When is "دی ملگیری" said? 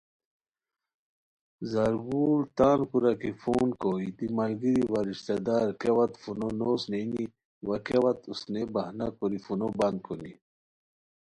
4.17-4.83